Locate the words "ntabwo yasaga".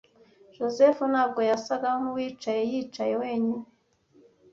1.13-1.87